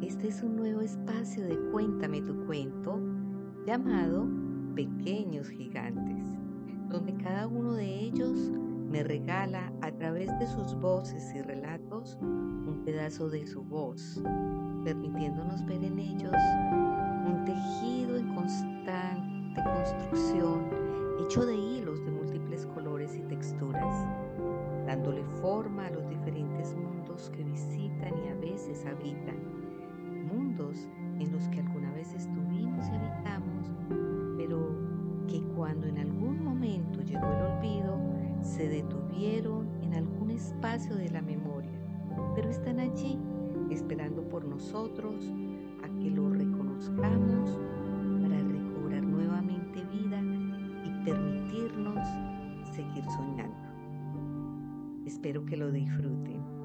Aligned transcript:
Este 0.00 0.28
es 0.28 0.40
un 0.44 0.54
nuevo 0.54 0.82
espacio 0.82 1.42
de 1.42 1.58
Cuéntame 1.72 2.22
tu 2.22 2.46
cuento 2.46 3.00
llamado 3.66 4.28
Pequeños 4.76 5.48
Gigantes, 5.48 6.24
donde 6.90 7.12
cada 7.14 7.48
uno 7.48 7.72
de 7.74 7.84
ellos 7.84 8.52
me 8.88 9.02
regala 9.02 9.72
a 9.82 9.90
través 9.90 10.30
de 10.38 10.46
sus 10.46 10.76
voces 10.76 11.34
y 11.34 11.42
relatos 11.42 12.16
un 12.22 12.82
pedazo 12.84 13.28
de 13.30 13.48
su 13.48 13.64
voz, 13.64 14.22
permitiéndonos 14.84 15.64
ver 15.66 15.82
en 15.82 15.98
ellos 15.98 16.36
un 17.26 17.44
tejido 17.44 18.16
en 18.16 18.32
constante 18.32 19.60
construcción 19.60 20.70
hecho 21.20 21.44
de 21.44 21.56
hilos 21.56 22.04
de 22.04 22.12
múltiples 22.12 22.64
colores 22.66 23.16
y 23.16 23.22
texturas, 23.22 24.06
dándole 24.86 25.24
forma 25.40 25.86
a 25.86 25.90
los 25.90 26.08
diferentes 26.08 26.23
y 28.74 28.76
a 28.76 28.80
veces 28.80 28.86
habitan, 28.86 29.36
mundos 30.26 30.88
en 31.20 31.30
los 31.30 31.46
que 31.48 31.60
alguna 31.60 31.92
vez 31.92 32.12
estuvimos 32.14 32.84
y 32.88 32.90
habitamos, 32.90 33.72
pero 34.36 34.76
que 35.28 35.40
cuando 35.54 35.86
en 35.86 35.98
algún 35.98 36.42
momento 36.42 37.00
llegó 37.02 37.26
el 37.26 37.42
olvido, 37.42 37.98
se 38.42 38.68
detuvieron 38.68 39.68
en 39.82 39.94
algún 39.94 40.30
espacio 40.30 40.96
de 40.96 41.08
la 41.10 41.22
memoria, 41.22 41.78
pero 42.34 42.50
están 42.50 42.80
allí 42.80 43.18
esperando 43.70 44.28
por 44.28 44.44
nosotros 44.44 45.30
a 45.82 46.00
que 46.00 46.10
lo 46.10 46.30
reconozcamos 46.30 47.58
para 48.22 48.38
recobrar 48.42 49.02
nuevamente 49.02 49.84
vida 49.84 50.20
y 50.84 51.04
permitirnos 51.04 52.08
seguir 52.74 53.04
soñando. 53.04 53.54
Espero 55.06 55.44
que 55.44 55.56
lo 55.56 55.70
disfruten. 55.70 56.63